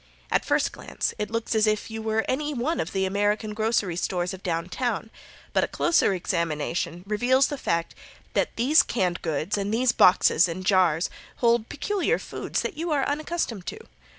[0.31, 3.53] At first glance it looks as if you were in any one of the American
[3.53, 5.11] grocery stores of down town,
[5.53, 7.93] but a closer examination reveals the fact
[8.33, 13.05] that these canned goods and these boxes and jars, hold peculiar foods that you are
[13.07, 13.77] unaccustomed to.